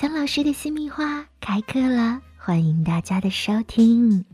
[0.00, 4.24] 姜老师的私密话开课了，欢迎大家的收听。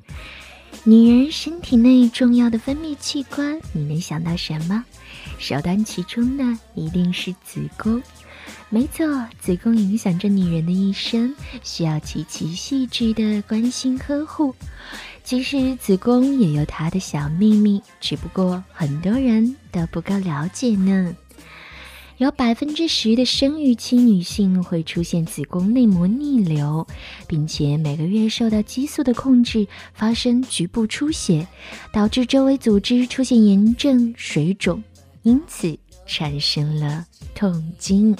[0.85, 4.85] 女人身体内重要的分泌器官，你能想到什么？
[5.41, 6.45] 首当其冲的
[6.77, 8.01] 一定是子宫。
[8.69, 11.35] 没错，子宫影响着女人的一生，
[11.65, 14.55] 需要极其细致的关心呵护。
[15.25, 21.17] 其实子宫也有它的小秘密，只不过很多人都不够了解呢。
[22.19, 26.87] 有百分之十的生育期女性会出现子宫内膜逆流，
[27.27, 31.47] 并且每个月受到激素的控制，发生局部出血，
[31.93, 34.83] 导致周围组织出现炎症、水肿，
[35.25, 38.17] 因此产生了痛经。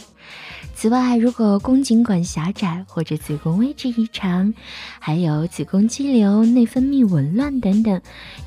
[0.75, 4.53] 此外，如果宫颈管狭窄或者子宫位置异常，
[4.99, 7.99] 还有子宫肌瘤、内分泌紊乱等等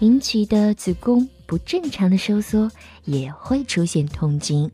[0.01, 2.71] 引起的子宫不正常的收缩，
[3.05, 4.69] 也会出现痛经。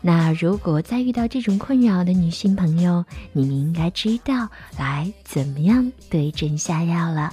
[0.00, 4.48] 那如果再遇到这种困扰的女性朋友，你们应该知道
[4.78, 7.32] 来怎么样对症下药了。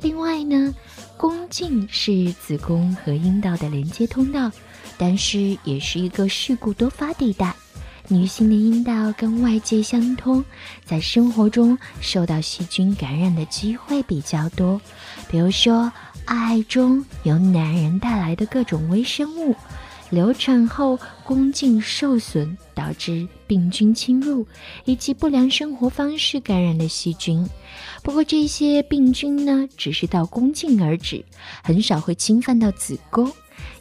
[0.00, 0.74] 另外呢，
[1.16, 4.50] 宫颈是子宫和阴道的连接通道，
[4.98, 7.54] 但是也是一个事故多发地带。
[8.08, 10.44] 女性的阴道跟外界相通，
[10.84, 14.78] 在生活中受到细菌感染的机会比较多，
[15.30, 15.90] 比如说
[16.26, 19.54] 爱中由男人带来的各种微生物。
[20.12, 24.46] 流产后宫颈受损导致病菌侵入，
[24.84, 27.48] 以及不良生活方式感染的细菌。
[28.02, 31.24] 不过这些病菌呢，只是到宫颈而止，
[31.64, 33.32] 很少会侵犯到子宫，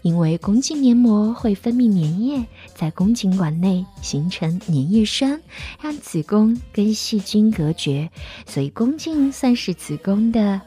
[0.04, 5.38] 因为宫颈黏膜会分泌粘液，在宫颈管内形成粘液栓，
[5.82, 8.10] 让子宫跟细菌隔绝，
[8.48, 10.62] 所以宫颈算是子宫的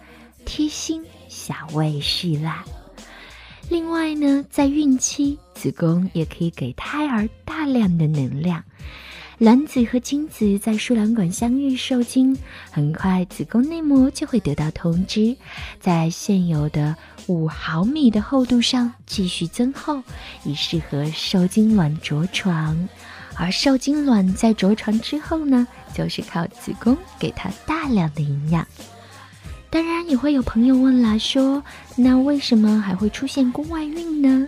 [0.44, 2.62] 贴心小卫士啦。
[3.68, 8.62] 另外呢，在孕期，子宫也可以给胎儿大量的能量。
[9.38, 12.36] 卵子和精子在输卵管相遇受精，
[12.70, 15.36] 很快子宫内膜就会得到通知，
[15.80, 16.94] 在现有的
[17.26, 20.00] 五毫米的厚度上继续增厚，
[20.44, 22.88] 以适合受精卵着床。
[23.36, 28.64] 而受精卵在着床之后呢，就是靠子宫给它大量的营养。
[29.74, 31.60] 当然也会有朋友问了，说
[31.96, 34.46] 那为什么还会出现宫外孕呢？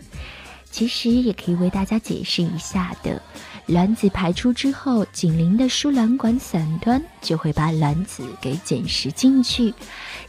[0.70, 3.20] 其实也可以为大家解释一下的。
[3.66, 9.74] 卵子排出之后，紧邻的输卵管伞端就会把卵子给捡拾进去，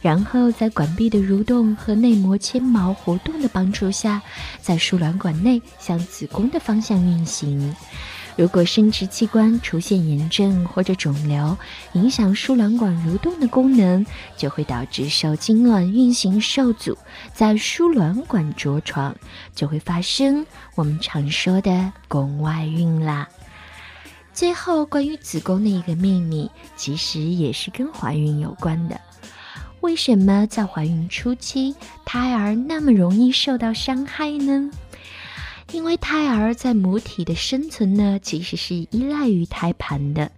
[0.00, 4.20] 然后在管壁的蠕动和内膜纤毛活动的帮助下，
[4.60, 7.72] 在输卵管内向子宫的方向运行。
[8.38, 11.58] 如果生殖器官出现炎症或者肿瘤，
[11.94, 14.06] 影响输卵管蠕动的功能，
[14.36, 16.96] 就会导致受精卵运行受阻，
[17.34, 19.12] 在输卵管着床，
[19.56, 23.28] 就会发生我们常说的宫外孕啦。
[24.32, 29.00] 最后，关于子宫的一个秘密，其实也是跟怀孕有关的。
[29.80, 31.74] 为什么在怀孕初期，
[32.04, 34.70] 胎儿那么容易受到伤害呢？
[35.72, 40.30] 因为胎儿在母体的生存呢，其实是依赖于胎盘的。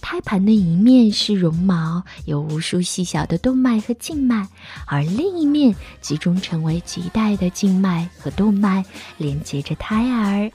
[0.00, 4.46] 胎盘的一面是绒毛，有无数细小的动脉和静脉，
[4.86, 8.84] 而另一面集中成为脐带的静脉和动脉，
[9.16, 10.50] 连接着胎儿。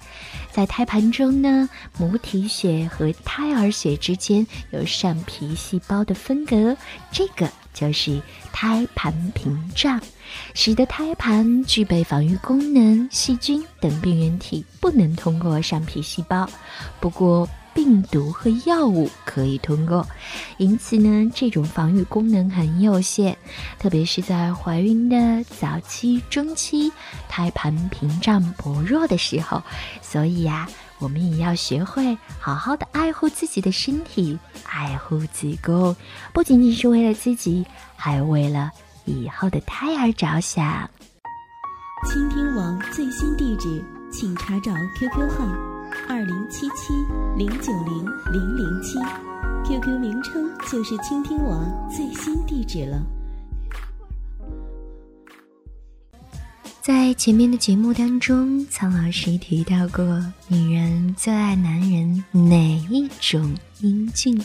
[0.51, 6.77] 在胎盘中呢，母体血和胎儿血之间有上皮细胞的分隔，
[7.11, 8.21] 这个就是
[8.51, 9.99] 胎盘屏障。
[10.53, 16.47] 使得胎盘具备防御功能，细菌等病原体不能通过上皮细胞，
[16.99, 20.07] 不过病毒和药物可以通过。
[20.57, 23.35] 因此呢，这种防御功能很有限，
[23.79, 26.91] 特别是在怀孕的早期、中期，
[27.27, 29.63] 胎盘屏障薄弱的时候。
[30.01, 35.95] 所以呀，我们也要学会好好的爱护自己的身体，爱护子宫，
[36.33, 37.65] 不仅仅是为了自己，
[37.95, 38.71] 还为了。
[39.05, 40.89] 以后的胎儿着想。
[42.07, 45.45] 倾听网最新地址，请查找 QQ 号
[46.07, 46.93] 二零七七
[47.35, 48.99] 零九零零零七
[49.65, 53.01] ，QQ 名称就是倾听网最新地址了。
[56.89, 60.03] 在前面的节目当中，苍老师提到过，
[60.47, 62.57] 女人最爱男人哪
[62.89, 64.43] 一种阴茎？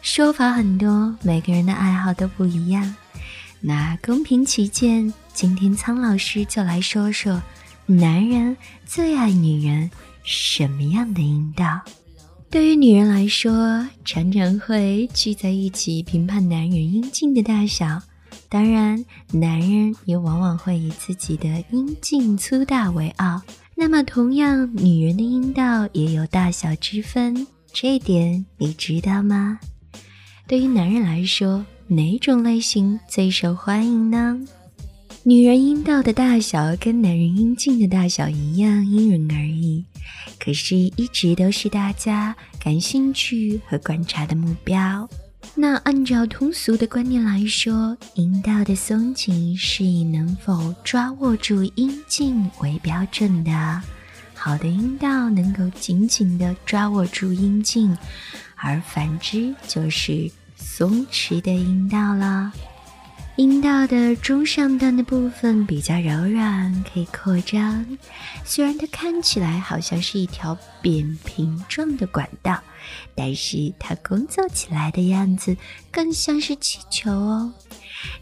[0.00, 2.94] 说法很多，每个人的爱好都不一样。
[3.60, 7.42] 那公平起见，今天苍老师就来说说，
[7.84, 8.56] 男人
[8.86, 9.90] 最爱女人
[10.22, 11.78] 什么样的阴道？
[12.48, 18.00] 对于女人来说，常常会聚在一起评判男人阴茎的大小，
[18.54, 23.42] 当然，男人也往往会以自己的阴茎粗大为傲。
[23.74, 27.44] 那么，同样，女人的阴道也有大小之分。
[27.72, 29.58] 这点你知道吗？
[30.46, 34.40] 对于男人来说，哪种类型最受欢迎呢？
[35.24, 39.84] 女人阴道的大小跟男人阴茎的大小一样，因人而异，
[40.38, 45.08] 可是一直都是大家感兴趣和观察的目标。
[45.54, 53.82] 那按照通俗的观念来说，阴道的松紧是以能否抓握住阴茎为标准的。
[54.34, 57.96] 好的阴道能够紧紧地抓握住阴茎，
[58.56, 62.52] 而反之就是松弛的阴道了。
[63.36, 67.84] 阴道的中上段的部分比较柔软，可以扩张。
[68.44, 72.62] 虽然它看起来好像是一条扁平状的管道，
[73.16, 75.56] 但是它工作起来的样子
[75.90, 77.52] 更像是气球哦。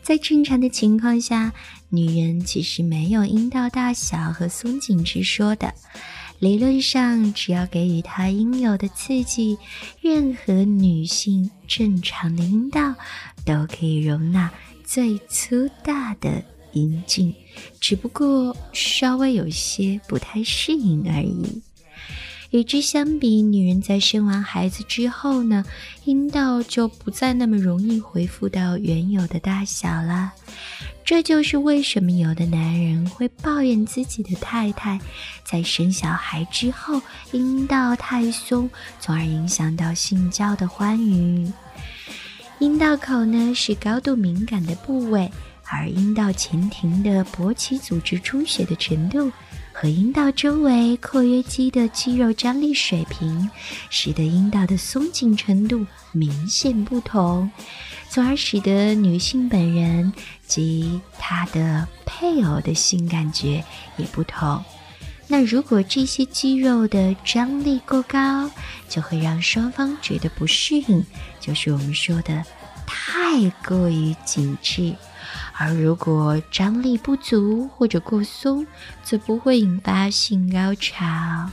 [0.03, 1.53] 在正常的情况下，
[1.91, 5.75] 女人其实没有阴道大小和松紧之说的。
[6.43, 9.57] 理论上，只要给予她应有的刺激，
[10.01, 12.97] 任何女性正常的阴道
[13.45, 14.51] 都可以容纳。
[14.85, 16.43] 最粗大的
[16.73, 17.33] 阴茎，
[17.79, 21.63] 只不过稍微有些不太适应而已。
[22.53, 25.65] 与之相比，女人在生完孩子之后呢，
[26.05, 30.33] 阴道就不再那么容易恢复到原有的大小了。
[31.03, 35.01] 这就是为什么有的男人会抱怨自己的太太
[35.43, 37.01] 在生小孩之后
[37.33, 38.69] 阴道太松，
[39.01, 41.51] 从而影响到性交的欢愉。
[42.59, 45.29] 阴道口呢是高度敏感的部位，
[45.65, 49.33] 而阴道前庭的勃起组织充血的程度
[49.83, 53.51] 和阴道周围括约肌的肌肉张力水平，
[53.91, 57.51] 使得阴道的松紧程度明显不同，
[58.09, 60.13] 从而使得女性本人
[60.47, 63.65] 及她的配偶的性感觉
[63.97, 64.65] 也不同。
[65.27, 68.49] 那如果这些肌肉的张力过高，
[68.89, 71.05] 就会让双方觉得不适应，
[71.41, 72.45] 就是我们说的
[72.87, 74.95] 太过于紧致；
[75.63, 78.67] 而如果张力不足或者过松，
[79.05, 81.49] 则不会引发性高潮。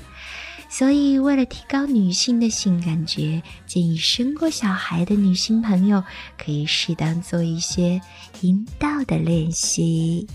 [0.67, 6.03] 所以，为了提高女性的性感觉，建议生过小孩的女性朋友
[6.37, 8.01] 可以适当做一些
[8.41, 10.27] 阴道的练习。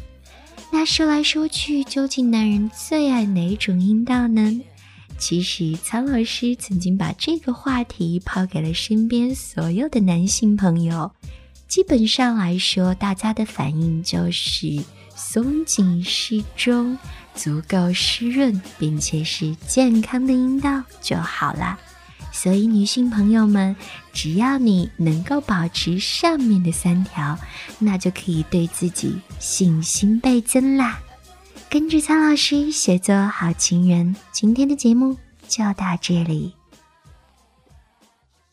[0.72, 4.60] 那说来说去，究竟男人最爱哪种阴道呢？
[5.18, 11.10] 其实，苍老师曾经把这个话题抛给了身边所有的男性朋友。
[11.74, 14.80] 基本上来说，大家的反应就是
[15.16, 16.96] 松紧适中、
[17.34, 21.76] 足够湿润，并且是健康的阴道就好了。
[22.30, 23.74] 所以，女性朋友们，
[24.12, 27.36] 只要你能够保持上面的三条，
[27.80, 31.00] 那就可以对自己信心倍增啦。
[31.68, 35.16] 跟着苍老师学做好情人，今天的节目
[35.48, 36.54] 就到这里。